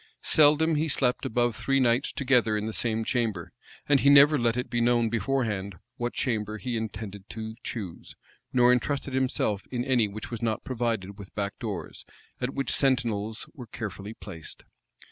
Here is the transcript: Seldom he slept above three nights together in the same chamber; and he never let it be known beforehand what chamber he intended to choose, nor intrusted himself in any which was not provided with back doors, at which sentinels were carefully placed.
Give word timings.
Seldom 0.23 0.77
he 0.77 0.87
slept 0.87 1.27
above 1.27 1.55
three 1.55 1.79
nights 1.79 2.11
together 2.11 2.57
in 2.57 2.65
the 2.65 2.73
same 2.73 3.03
chamber; 3.05 3.53
and 3.87 3.99
he 3.99 4.09
never 4.09 4.39
let 4.39 4.57
it 4.57 4.67
be 4.67 4.81
known 4.81 5.09
beforehand 5.09 5.75
what 5.97 6.13
chamber 6.15 6.57
he 6.57 6.75
intended 6.75 7.29
to 7.29 7.53
choose, 7.63 8.15
nor 8.51 8.73
intrusted 8.73 9.13
himself 9.13 9.67
in 9.69 9.85
any 9.85 10.07
which 10.07 10.31
was 10.31 10.41
not 10.41 10.63
provided 10.63 11.19
with 11.19 11.35
back 11.35 11.59
doors, 11.59 12.03
at 12.39 12.55
which 12.55 12.71
sentinels 12.71 13.47
were 13.53 13.67
carefully 13.67 14.15
placed. 14.15 14.63